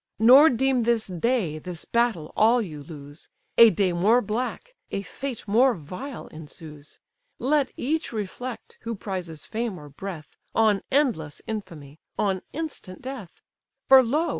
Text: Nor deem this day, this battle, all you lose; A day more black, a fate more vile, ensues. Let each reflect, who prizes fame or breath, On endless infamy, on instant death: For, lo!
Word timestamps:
Nor 0.17 0.49
deem 0.49 0.81
this 0.81 1.05
day, 1.05 1.59
this 1.59 1.85
battle, 1.85 2.33
all 2.35 2.59
you 2.59 2.81
lose; 2.81 3.29
A 3.59 3.69
day 3.69 3.93
more 3.93 4.19
black, 4.19 4.73
a 4.89 5.03
fate 5.03 5.47
more 5.47 5.75
vile, 5.75 6.25
ensues. 6.29 6.99
Let 7.37 7.71
each 7.77 8.11
reflect, 8.11 8.79
who 8.81 8.95
prizes 8.95 9.45
fame 9.45 9.79
or 9.79 9.89
breath, 9.89 10.35
On 10.55 10.81
endless 10.91 11.39
infamy, 11.45 11.99
on 12.17 12.41
instant 12.51 13.03
death: 13.03 13.43
For, 13.87 14.01
lo! 14.01 14.29